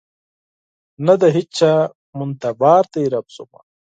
[1.05, 1.73] نه د هیچا
[2.19, 3.59] منتبار دی رب زما